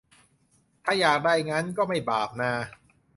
[0.83, 2.51] ถ้าอยากได้งั้น ก็ไม่บาปนา